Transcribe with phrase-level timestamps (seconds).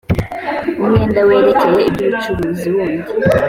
[0.81, 3.09] umwenda werekeye iby ubucuruzi wundi